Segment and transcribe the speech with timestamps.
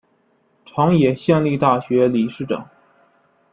[0.65, 2.67] 长野县立大学理事长。